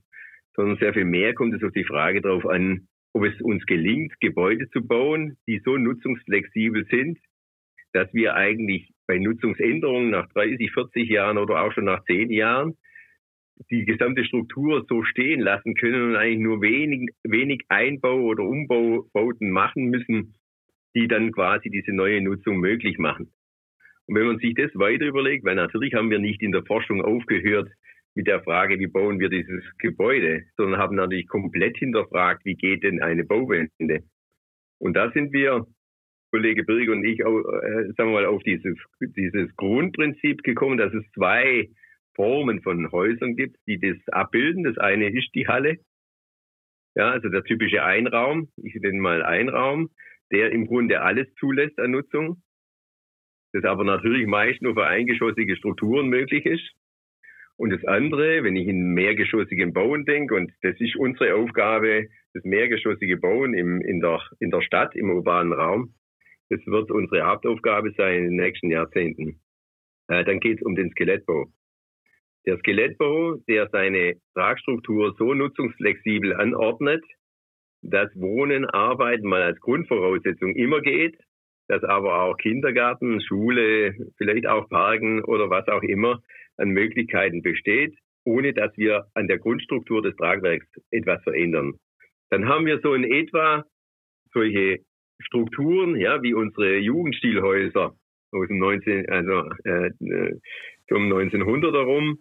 [0.54, 4.18] sondern sehr viel mehr kommt es auf die Frage darauf an, ob es uns gelingt,
[4.20, 7.18] Gebäude zu bauen, die so nutzungsflexibel sind,
[7.92, 12.76] dass wir eigentlich bei Nutzungsänderungen nach 30, 40 Jahren oder auch schon nach 10 Jahren
[13.70, 19.50] die gesamte Struktur so stehen lassen können und eigentlich nur wenig, wenig Einbau- oder Umbaubauten
[19.50, 20.34] machen müssen,
[20.94, 23.32] die dann quasi diese neue Nutzung möglich machen.
[24.06, 27.02] Und wenn man sich das weiter überlegt, weil natürlich haben wir nicht in der Forschung
[27.02, 27.70] aufgehört
[28.14, 32.82] mit der Frage, wie bauen wir dieses Gebäude, sondern haben natürlich komplett hinterfragt, wie geht
[32.82, 34.04] denn eine Bauwende.
[34.78, 35.66] Und da sind wir,
[36.30, 41.04] Kollege Birg und ich, äh, sagen wir mal, auf dieses, dieses Grundprinzip gekommen, dass es
[41.12, 41.68] zwei
[42.16, 44.64] Formen von Häusern gibt, die das abbilden.
[44.64, 45.78] Das eine ist die Halle,
[46.96, 49.90] ja, also der typische Einraum, ich nenne mal Einraum,
[50.32, 52.42] der im Grunde alles zulässt an Nutzung
[53.56, 56.74] das aber natürlich meist nur für eingeschossige Strukturen möglich ist.
[57.56, 62.44] Und das andere, wenn ich in mehrgeschossigen Bauen denke, und das ist unsere Aufgabe, das
[62.44, 65.94] mehrgeschossige Bauen im, in, der, in der Stadt, im urbanen Raum,
[66.50, 69.40] das wird unsere Hauptaufgabe sein in den nächsten Jahrzehnten.
[70.08, 71.46] Äh, dann geht es um den Skelettbau.
[72.46, 77.04] Der Skelettbau, der seine Tragstruktur so nutzungsflexibel anordnet,
[77.82, 81.18] dass Wohnen, Arbeiten mal als Grundvoraussetzung immer geht,
[81.68, 86.22] dass aber auch Kindergarten, Schule, vielleicht auch Parken oder was auch immer
[86.56, 91.74] an Möglichkeiten besteht, ohne dass wir an der Grundstruktur des Tragwerks etwas verändern.
[92.30, 93.64] Dann haben wir so in etwa
[94.32, 94.78] solche
[95.20, 97.94] Strukturen, ja, wie unsere Jugendstilhäuser
[98.32, 99.90] aus dem 19, also äh,
[100.90, 102.18] um 1900 herum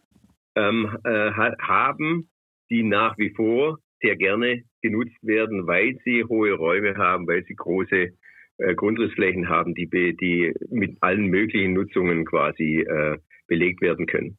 [0.56, 2.30] ähm, äh, haben,
[2.70, 7.56] die nach wie vor sehr gerne genutzt werden, weil sie hohe Räume haben, weil sie
[7.56, 8.14] große
[8.58, 14.38] äh, Grundrissflächen haben, die, die mit allen möglichen Nutzungen quasi äh, belegt werden können.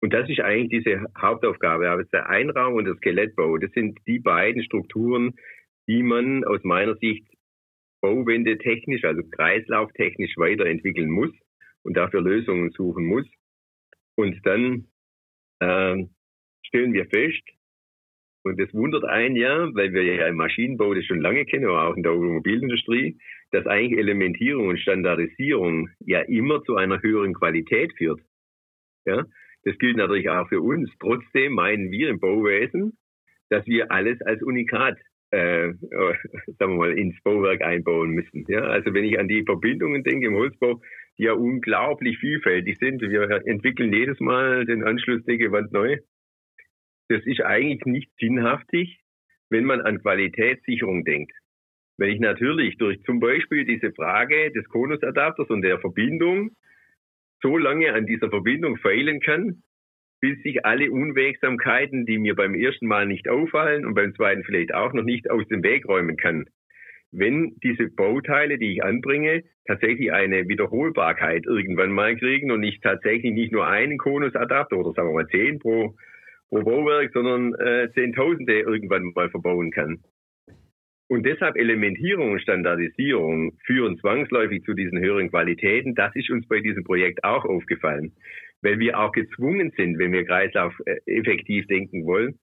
[0.00, 1.90] Und das ist eigentlich diese Hauptaufgabe.
[1.90, 5.34] Aber der Einraum und der Skelettbau, das sind die beiden Strukturen,
[5.88, 7.26] die man aus meiner Sicht
[8.00, 11.30] Bauwende technisch, also kreislauftechnisch weiterentwickeln muss
[11.82, 13.26] und dafür Lösungen suchen muss.
[14.14, 14.86] Und dann
[15.60, 16.04] äh,
[16.62, 17.42] stellen wir fest,
[18.44, 21.88] und das wundert einen ja, weil wir ja im Maschinenbau das schon lange kennen, aber
[21.88, 23.18] auch in der Automobilindustrie,
[23.50, 28.20] dass eigentlich Elementierung und Standardisierung ja immer zu einer höheren Qualität führt.
[29.04, 29.24] Ja,
[29.64, 30.90] das gilt natürlich auch für uns.
[31.00, 32.96] Trotzdem meinen wir im Bauwesen,
[33.50, 34.98] dass wir alles als Unikat
[35.30, 35.72] äh,
[36.58, 38.46] sagen wir mal, ins Bauwerk einbauen müssen.
[38.48, 40.80] Ja, also wenn ich an die Verbindungen denke im Holzbau,
[41.18, 43.00] die ja unglaublich vielfältig sind.
[43.02, 45.98] Wir entwickeln jedes Mal den Anschluss dicke Wand neu.
[47.08, 49.00] Das ist eigentlich nicht sinnhaftig,
[49.50, 51.32] wenn man an Qualitätssicherung denkt.
[51.98, 56.52] Wenn ich natürlich durch zum Beispiel diese Frage des Konusadapters und der Verbindung
[57.42, 59.62] so lange an dieser Verbindung feilen kann,
[60.20, 64.74] bis sich alle Unwegsamkeiten, die mir beim ersten Mal nicht auffallen und beim zweiten vielleicht
[64.74, 66.44] auch noch nicht aus dem Weg räumen kann.
[67.10, 73.32] Wenn diese Bauteile, die ich anbringe, tatsächlich eine Wiederholbarkeit irgendwann mal kriegen und ich tatsächlich
[73.32, 75.94] nicht nur einen Konusadapter oder sagen wir mal zehn pro,
[76.48, 80.00] pro Bauwerk, sondern äh, Zehntausende irgendwann mal verbauen kann.
[81.10, 85.94] Und deshalb Elementierung und Standardisierung führen zwangsläufig zu diesen höheren Qualitäten.
[85.94, 88.12] Das ist uns bei diesem Projekt auch aufgefallen
[88.62, 92.38] weil wir auch gezwungen sind, wenn wir Kreislauf äh, effektiv denken wollen,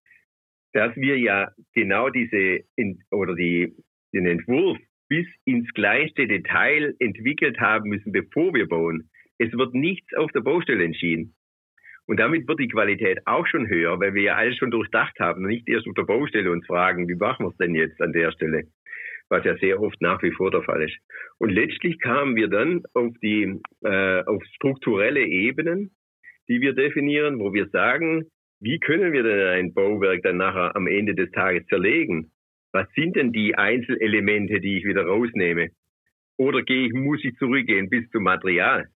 [0.73, 2.63] dass wir ja genau diese
[3.11, 3.73] oder die,
[4.15, 9.09] den Entwurf bis ins kleinste Detail entwickelt haben müssen, bevor wir bauen.
[9.37, 11.35] Es wird nichts auf der Baustelle entschieden.
[12.07, 15.43] Und damit wird die Qualität auch schon höher, weil wir ja alles schon durchdacht haben
[15.43, 18.13] und nicht erst auf der Baustelle uns fragen, wie machen wir es denn jetzt an
[18.13, 18.63] der Stelle?
[19.29, 20.95] Was ja sehr oft nach wie vor der Fall ist.
[21.39, 25.91] Und letztlich kamen wir dann auf die, äh, auf strukturelle Ebenen,
[26.47, 28.25] die wir definieren, wo wir sagen,
[28.59, 32.31] wie können wir denn ein Bauwerk dann nachher am Ende des Tages zerlegen?
[32.75, 35.69] Was sind denn die Einzelelemente, die ich wieder rausnehme?
[36.35, 38.89] Oder gehe ich, muss ich zurückgehen bis zum Material?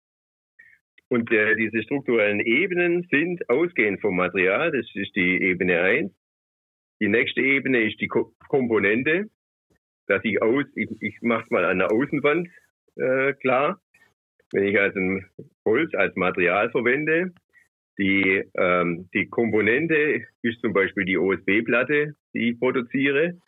[1.07, 6.11] Und äh, diese strukturellen Ebenen sind ausgehend vom Material, das ist die Ebene 1.
[6.99, 9.29] Die nächste Ebene ist die Ko Komponente,
[10.07, 12.49] dass ich aus, ich, ich mache mal an der Außenwand
[12.97, 13.79] äh, klar.
[14.51, 14.99] Wenn ich also
[15.63, 17.31] Holz als Material verwende,
[17.97, 23.39] die, ähm, die Komponente ist zum Beispiel die OSB-Platte, die ich produziere.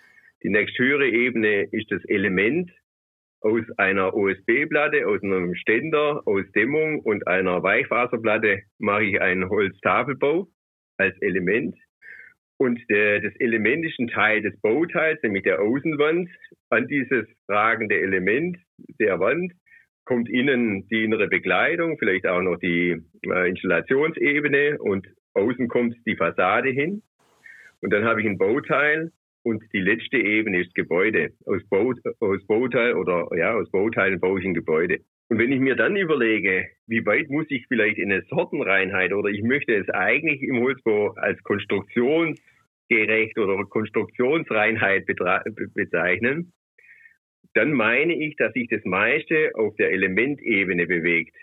[0.43, 2.71] Die nächsthöhere Ebene ist das Element
[3.41, 10.47] aus einer OSB-Platte, aus einem Ständer, aus Dämmung und einer Weichfaserplatte mache ich einen Holztafelbau
[10.97, 11.75] als Element.
[12.57, 16.29] Und der, das Element ist ein Teil des Bauteils, nämlich der Außenwand,
[16.69, 18.57] an dieses tragende Element
[18.99, 19.53] der Wand
[20.05, 26.15] kommt innen die innere Bekleidung, vielleicht auch noch die äh, Installationsebene und außen kommt die
[26.15, 27.01] Fassade hin.
[27.81, 29.11] Und dann habe ich ein Bauteil
[29.43, 31.31] und die letzte Ebene ist Gebäude.
[31.45, 34.99] Aus, Bau, aus Bauteil oder ja, aus Bauteilen baue ich ein Gebäude.
[35.29, 39.29] Und wenn ich mir dann überlege, wie weit muss ich vielleicht in eine Sortenreinheit oder
[39.29, 46.51] ich möchte es eigentlich im Holzbau als konstruktionsgerecht oder Konstruktionsreinheit bezeichnen,
[47.53, 51.35] dann meine ich, dass sich das meiste auf der Elementebene bewegt.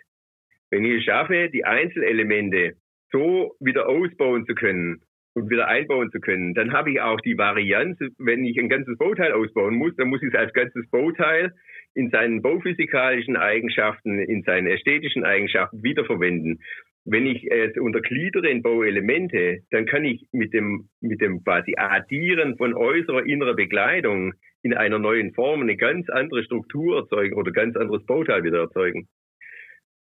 [0.70, 2.74] Wenn ich es schaffe, die Einzelelemente
[3.10, 5.00] so wieder ausbauen zu können
[5.38, 8.98] und wieder einbauen zu können, dann habe ich auch die Varianz, wenn ich ein ganzes
[8.98, 11.52] Bauteil ausbauen muss, dann muss ich es als ganzes Bauteil
[11.94, 16.60] in seinen bauphysikalischen Eigenschaften, in seinen ästhetischen Eigenschaften wiederverwenden.
[17.04, 22.56] Wenn ich es untergliedere in Bauelemente, dann kann ich mit dem, mit dem quasi Addieren
[22.56, 27.76] von äußerer innerer Bekleidung in einer neuen Form eine ganz andere Struktur erzeugen oder ganz
[27.76, 29.08] anderes Bauteil wieder erzeugen.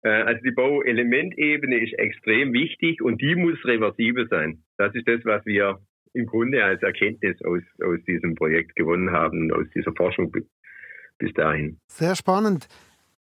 [0.03, 4.63] Äh, also die Bauelementebene ist extrem wichtig und die muss reversibel sein.
[4.77, 5.79] Das ist das, was wir
[6.13, 11.79] im Grunde als Erkenntnis aus, aus diesem Projekt gewonnen haben, aus dieser Forschung bis dahin.
[11.87, 12.67] Sehr spannend.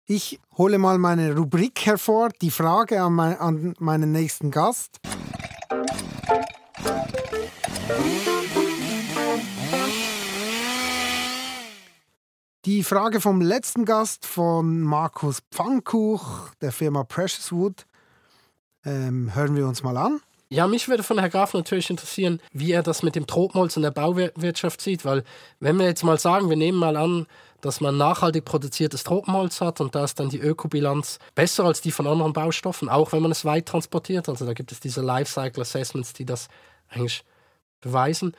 [0.05, 4.99] Ich hole mal meine Rubrik hervor, die Frage an, mein, an meinen nächsten Gast.
[12.65, 17.85] Die Frage vom letzten Gast von Markus Pfannkuch der Firma Precious Wood
[18.85, 20.21] ähm, hören wir uns mal an.
[20.47, 23.81] Ja, mich würde von Herrn Graf natürlich interessieren, wie er das mit dem Tropenholz in
[23.83, 25.25] der Bauwirtschaft sieht, weil
[25.59, 27.27] wenn wir jetzt mal sagen, wir nehmen mal an,
[27.59, 31.91] dass man nachhaltig produziertes Tropenholz hat und da ist dann die Ökobilanz besser als die
[31.91, 34.29] von anderen Baustoffen, auch wenn man es weit transportiert.
[34.29, 36.47] Also da gibt es diese Lifecycle Assessments, die das
[36.87, 37.25] eigentlich
[37.83, 38.35] beweisen.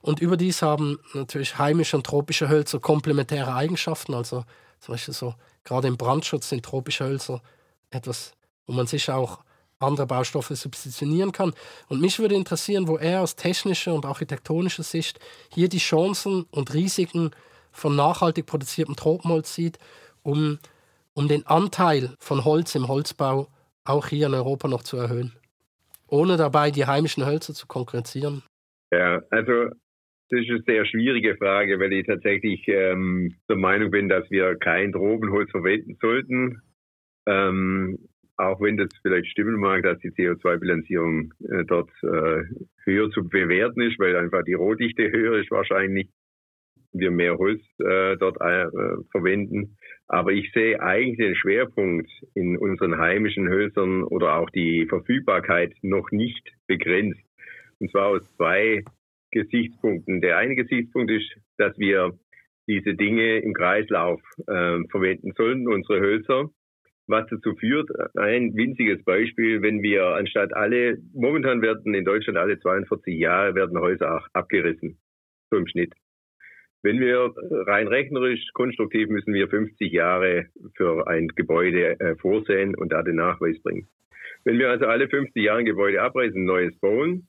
[0.00, 4.14] Und überdies haben natürlich heimische und tropische Hölzer komplementäre Eigenschaften.
[4.14, 4.44] Also
[4.80, 7.40] zum Beispiel so, gerade im Brandschutz sind tropische Hölzer
[7.90, 8.32] etwas,
[8.66, 9.40] wo man sich auch
[9.78, 11.52] andere Baustoffe substituieren kann.
[11.88, 15.18] Und mich würde interessieren, wo er aus technischer und architektonischer Sicht
[15.52, 17.30] hier die Chancen und Risiken
[17.72, 19.78] von nachhaltig produziertem Tropenholz sieht,
[20.22, 20.58] um,
[21.12, 23.48] um den Anteil von Holz im Holzbau
[23.84, 25.34] auch hier in Europa noch zu erhöhen,
[26.08, 28.42] ohne dabei die heimischen Hölzer zu konkurrenzieren.
[28.94, 29.70] Ja, also
[30.30, 34.54] das ist eine sehr schwierige Frage, weil ich tatsächlich ähm, der Meinung bin, dass wir
[34.56, 36.62] kein Tropenholz verwenden sollten.
[37.26, 37.98] Ähm,
[38.36, 42.42] auch wenn das vielleicht stimmen mag, dass die CO2-Bilanzierung äh, dort äh,
[42.84, 46.08] höher zu bewerten ist, weil einfach die Rohdichte höher ist wahrscheinlich,
[46.92, 48.66] wir mehr Holz äh, dort äh,
[49.10, 49.76] verwenden.
[50.06, 56.12] Aber ich sehe eigentlich den Schwerpunkt in unseren heimischen Hölzern oder auch die Verfügbarkeit noch
[56.12, 57.20] nicht begrenzt.
[57.84, 58.82] Und zwar aus zwei
[59.30, 60.22] Gesichtspunkten.
[60.22, 62.18] Der eine Gesichtspunkt ist, dass wir
[62.66, 66.48] diese Dinge im Kreislauf äh, verwenden sollen, unsere Hölzer.
[67.06, 72.58] Was dazu führt, ein winziges Beispiel, wenn wir anstatt alle, momentan werden in Deutschland alle
[72.58, 74.96] 42 Jahre werden Häuser abgerissen.
[75.50, 75.92] So im Schnitt.
[76.82, 77.34] Wenn wir
[77.66, 83.16] rein rechnerisch, konstruktiv müssen wir 50 Jahre für ein Gebäude äh, vorsehen und da den
[83.16, 83.88] Nachweis bringen.
[84.44, 87.28] Wenn wir also alle 50 Jahre ein Gebäude abreißen, neues bauen,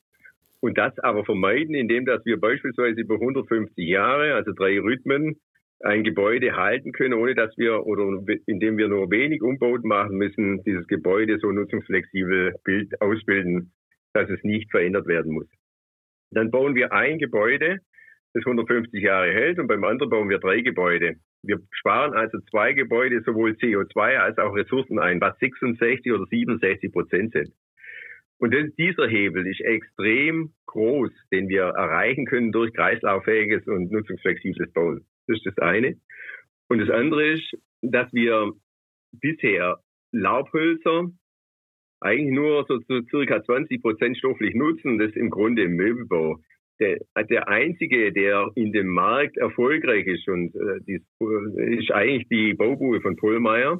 [0.66, 5.36] und das aber vermeiden, indem dass wir beispielsweise über 150 Jahre, also drei Rhythmen,
[5.82, 10.64] ein Gebäude halten können, ohne dass wir oder indem wir nur wenig Umbauten machen müssen,
[10.64, 13.74] dieses Gebäude so nutzungsflexibel bild, ausbilden,
[14.14, 15.48] dass es nicht verändert werden muss.
[16.32, 17.82] Dann bauen wir ein Gebäude,
[18.34, 21.18] das 150 Jahre hält und beim anderen bauen wir drei Gebäude.
[21.44, 26.92] Wir sparen also zwei Gebäude sowohl CO2 als auch Ressourcen ein, was 66 oder 67
[26.92, 27.54] Prozent sind.
[28.38, 34.72] Und das, dieser Hebel ist extrem groß, den wir erreichen können durch kreislauffähiges und nutzungsflexibles
[34.74, 35.06] Bauen.
[35.28, 35.96] Das ist das eine.
[36.68, 38.52] Und das andere ist, dass wir
[39.14, 39.80] bisher
[40.12, 41.10] Laubhölzer
[42.02, 46.38] eigentlich nur so, so circa 20 Prozent stofflich nutzen, das im Grunde im Möbelbau.
[46.80, 51.02] Der, der einzige, der in dem Markt erfolgreich ist, und äh, dies,
[51.80, 53.80] ist eigentlich die Baubuhe von Pollmeier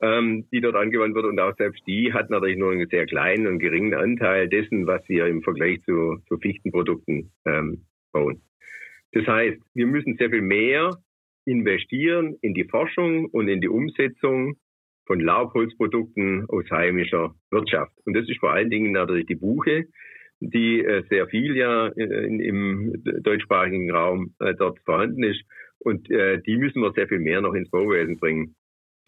[0.00, 1.26] ähm, die dort angewandt wird.
[1.26, 5.06] Und auch selbst die hat natürlich nur einen sehr kleinen und geringen Anteil dessen, was
[5.08, 8.42] wir im Vergleich zu, zu Fichtenprodukten ähm, bauen.
[9.12, 10.90] Das heißt, wir müssen sehr viel mehr
[11.46, 14.56] investieren in die Forschung und in die Umsetzung
[15.06, 17.92] von Laubholzprodukten aus heimischer Wirtschaft.
[18.04, 19.86] Und das ist vor allen Dingen natürlich die Buche,
[20.40, 25.42] die äh, sehr viel ja äh, im deutschsprachigen Raum äh, dort vorhanden ist.
[25.80, 28.56] Und die müssen wir sehr viel mehr noch ins Bauwesen bringen.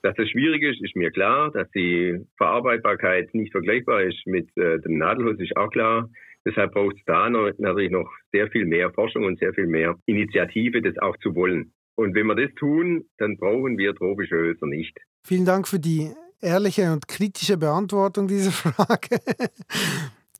[0.02, 1.50] Dass das schwierig ist, ist mir klar.
[1.52, 6.08] Dass die Verarbeitbarkeit nicht vergleichbar ist mit äh, dem Nadelholz, ist auch klar.
[6.46, 9.96] Deshalb braucht es da noch, natürlich noch sehr viel mehr Forschung und sehr viel mehr
[10.06, 11.72] Initiative, das auch zu wollen.
[11.96, 14.96] Und wenn wir das tun, dann brauchen wir tropische Hölzer nicht.
[15.26, 16.10] Vielen Dank für die
[16.40, 19.20] ehrliche und kritische Beantwortung dieser Frage.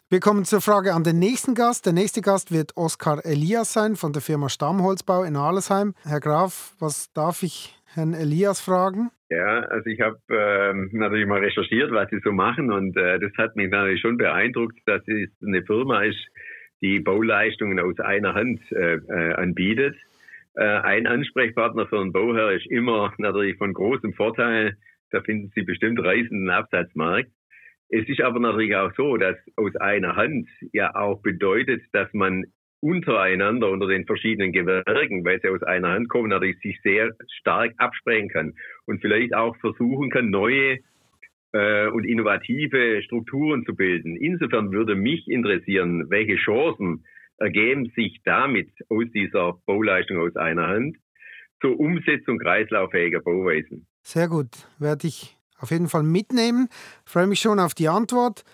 [0.08, 1.86] Wir kommen zur Frage an den nächsten Gast.
[1.86, 5.94] Der nächste Gast wird Oskar Elias sein von der Firma Stammholzbau in Arlesheim.
[6.02, 9.10] Herr Graf, was darf ich Herrn Elias fragen?
[9.30, 13.32] Ja, also ich habe ähm, natürlich mal recherchiert, was sie so machen und äh, das
[13.38, 16.18] hat mich natürlich schon beeindruckt, dass es eine Firma ist,
[16.82, 19.96] die Bauleistungen aus einer Hand äh, äh, anbietet.
[20.54, 24.76] Äh, ein Ansprechpartner für einen Bauherr ist immer natürlich von großem Vorteil.
[25.10, 27.30] Da finden Sie bestimmt reisenden Absatzmarkt.
[27.88, 32.44] Es ist aber natürlich auch so, dass aus einer Hand ja auch bedeutet, dass man
[32.80, 37.10] untereinander unter den verschiedenen Gewerken, weil sie aus einer Hand kommen, natürlich sich sehr
[37.40, 38.54] stark absprechen kann
[38.86, 40.78] und vielleicht auch versuchen kann, neue
[41.52, 44.16] äh, und innovative Strukturen zu bilden.
[44.16, 47.04] Insofern würde mich interessieren, welche Chancen
[47.38, 50.96] ergeben sich damit aus dieser Bauleistung aus einer Hand
[51.60, 53.86] zur Umsetzung kreislauffähiger Bauweisen.
[54.02, 56.68] Sehr gut, werde ich auf jeden Fall mitnehmen.
[57.04, 58.44] Freue mich schon auf die Antwort.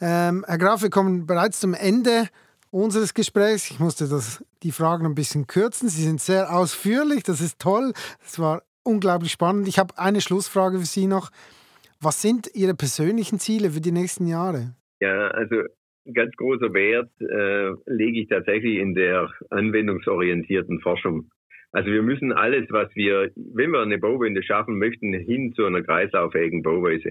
[0.00, 2.28] Ähm, Herr Graf, wir kommen bereits zum Ende
[2.76, 3.70] unseres Gesprächs.
[3.70, 5.88] Ich musste das, die Fragen ein bisschen kürzen.
[5.88, 7.92] Sie sind sehr ausführlich, das ist toll.
[8.24, 9.66] Es war unglaublich spannend.
[9.68, 11.30] Ich habe eine Schlussfrage für Sie noch.
[12.00, 14.74] Was sind Ihre persönlichen Ziele für die nächsten Jahre?
[15.00, 15.56] Ja, also
[16.12, 21.30] ganz großer Wert äh, lege ich tatsächlich in der anwendungsorientierten Forschung.
[21.72, 25.82] Also wir müssen alles, was wir, wenn wir eine Bauwende schaffen möchten, hin zu einer
[25.82, 27.10] kreislauffähigen Bauweise,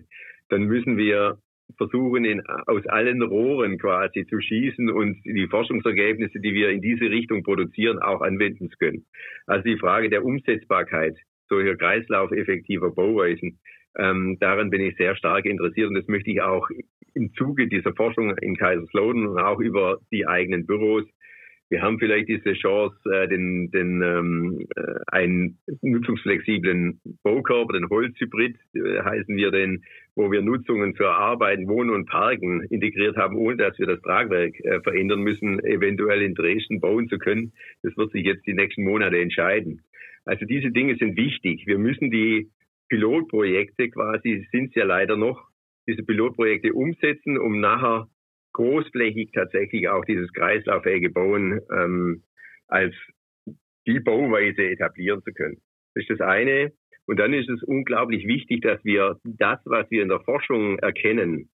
[0.50, 1.40] dann müssen wir
[1.78, 7.10] versuchen, in, aus allen Rohren quasi zu schießen und die Forschungsergebnisse, die wir in diese
[7.10, 9.06] Richtung produzieren, auch anwenden zu können.
[9.46, 11.18] Also die Frage der Umsetzbarkeit
[11.50, 13.60] solcher kreislaufeffektiver Bauweisen,
[13.98, 16.68] ähm, daran bin ich sehr stark interessiert und das möchte ich auch
[17.14, 21.06] im Zuge dieser Forschung in Kaiserslautern und auch über die eigenen Büros
[21.70, 28.56] wir haben vielleicht diese Chance, äh, den, den ähm, äh, einen nutzungsflexiblen Baukörper, den Holzhybrid
[28.76, 29.84] äh, heißen wir den,
[30.16, 34.60] wo wir Nutzungen für Arbeiten, Wohnen und Parken integriert haben, ohne dass wir das Tragwerk
[34.60, 37.52] äh, verändern müssen, eventuell in Dresden bauen zu können.
[37.82, 39.82] Das wird sich jetzt die nächsten Monate entscheiden.
[40.24, 41.64] Also diese Dinge sind wichtig.
[41.66, 42.50] Wir müssen die
[42.90, 45.50] Pilotprojekte quasi, sind es ja leider noch,
[45.88, 48.08] diese Pilotprojekte umsetzen, um nachher
[48.56, 52.24] großflächig tatsächlich auch dieses kreislauffähige Bauen ähm,
[52.68, 52.96] als
[53.86, 55.58] die Bauweise etablieren zu können.
[55.94, 56.72] Das ist das eine.
[57.06, 61.50] Und dann ist es unglaublich wichtig, dass wir das, was wir in der Forschung erkennen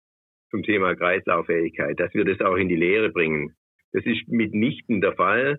[0.50, 3.54] zum Thema Kreislauffähigkeit, dass wir das auch in die Lehre bringen.
[3.92, 5.58] Das ist mitnichten der Fall.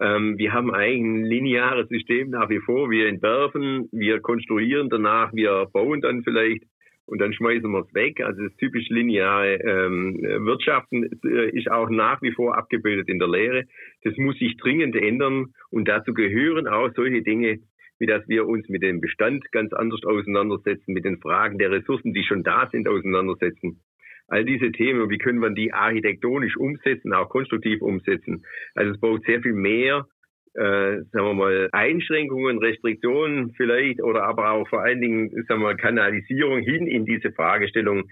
[0.00, 2.90] Ähm, wir haben ein lineares System nach wie vor.
[2.90, 6.64] Wir entwerfen, wir konstruieren danach, wir bauen dann vielleicht
[7.06, 8.20] und dann schmeißen wir es weg.
[8.20, 13.28] Also das typisch lineare ähm, Wirtschaften äh, ist auch nach wie vor abgebildet in der
[13.28, 13.64] Lehre.
[14.02, 17.58] Das muss sich dringend ändern und dazu gehören auch solche Dinge,
[17.98, 22.12] wie dass wir uns mit dem Bestand ganz anders auseinandersetzen, mit den Fragen der Ressourcen,
[22.12, 23.80] die schon da sind, auseinandersetzen.
[24.26, 28.44] All diese Themen, wie können wir die architektonisch umsetzen, auch konstruktiv umsetzen.
[28.74, 30.06] Also es braucht sehr viel mehr
[30.54, 35.76] äh, sagen wir mal, Einschränkungen, Restriktionen vielleicht oder aber auch vor allen Dingen, sagen wir
[35.76, 38.04] Kanalisierung hin in diese Fragestellung,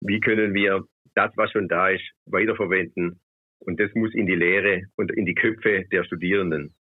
[0.00, 0.84] wie können wir
[1.14, 3.20] das, was schon da ist, weiterverwenden.
[3.58, 6.74] Und das muss in die Lehre und in die Köpfe der Studierenden.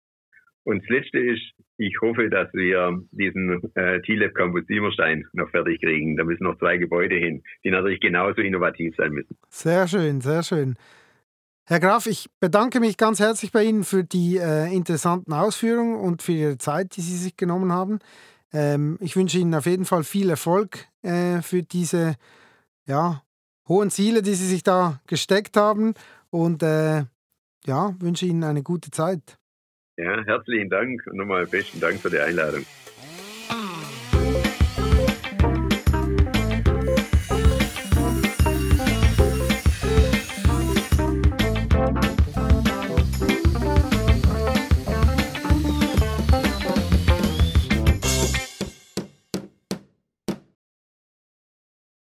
[0.63, 1.41] Und das Letzte ist,
[1.78, 6.15] ich hoffe, dass wir diesen äh, TLab Campus Siemerstein noch fertig kriegen.
[6.15, 9.38] Da müssen noch zwei Gebäude hin, die natürlich genauso innovativ sein müssen.
[9.49, 10.76] Sehr schön, sehr schön.
[11.70, 16.24] Herr Graf, ich bedanke mich ganz herzlich bei Ihnen für die äh, interessanten Ausführungen und
[16.24, 17.99] für Ihre Zeit, die Sie sich genommen haben.
[18.51, 22.15] Ähm, ich wünsche Ihnen auf jeden Fall viel Erfolg äh, für diese
[22.88, 23.22] ja,
[23.67, 25.93] hohen Ziele, die Sie sich da gesteckt haben
[26.32, 27.03] und äh,
[27.67, 29.38] ja, wünsche Ihnen eine gute Zeit.
[29.95, 32.65] Ja, herzlichen Dank und nochmal besten Dank für die Einladung.